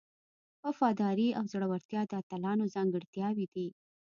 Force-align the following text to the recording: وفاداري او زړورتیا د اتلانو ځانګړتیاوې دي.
وفاداري 0.67 1.29
او 1.37 1.43
زړورتیا 1.53 2.01
د 2.07 2.11
اتلانو 2.21 2.65
ځانګړتیاوې 2.75 3.45
دي. 3.53 3.67